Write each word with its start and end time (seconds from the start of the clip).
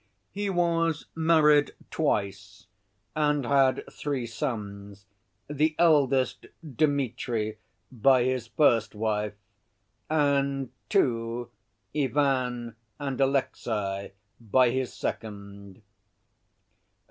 He 0.31 0.49
was 0.49 1.05
married 1.13 1.75
twice, 1.91 2.65
and 3.15 3.45
had 3.45 3.83
three 3.91 4.25
sons, 4.25 5.05
the 5.47 5.75
eldest, 5.77 6.47
Dmitri, 6.63 7.59
by 7.91 8.23
his 8.23 8.47
first 8.47 8.95
wife, 8.95 9.35
and 10.09 10.71
two, 10.89 11.51
Ivan 11.95 12.75
and 12.97 13.21
Alexey, 13.21 14.13
by 14.39 14.71
his 14.71 14.91
second. 14.91 15.83